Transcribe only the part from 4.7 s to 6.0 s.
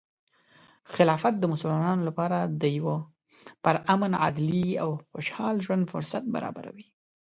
او خوشحال ژوند